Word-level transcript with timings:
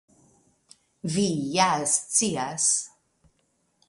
Vi 1.15 1.25
ja 1.57 1.67
scias! 1.91 2.67